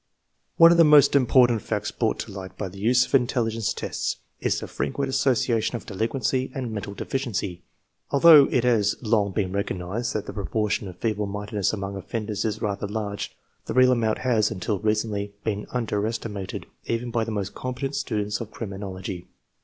[0.57, 3.71] One of the most im portant facts brought to light by the use of intelligence
[3.71, 7.61] tests is the frequent association of delinquency and mental deficiency.
[8.09, 12.63] Although it has long been recognized that the proportion of feeble mindedness among offenders is
[12.63, 13.37] rather large,
[13.67, 18.41] the real amount has, until recently, been underesti mated even by the most competent students
[18.41, 19.27] of criminology.